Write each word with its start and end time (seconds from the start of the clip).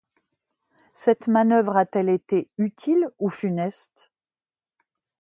Cette 0.93 1.27
manœuvre 1.27 1.77
a-t-elle 1.77 2.09
été 2.09 2.49
utile 2.57 3.07
ou 3.19 3.29
funeste? 3.29 4.11